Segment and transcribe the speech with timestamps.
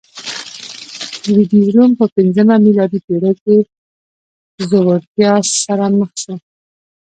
[1.31, 3.57] لوېدیځ روم په پنځمه میلادي پېړۍ کې
[4.69, 5.33] ځوړتیا
[5.65, 6.35] سره مخ شو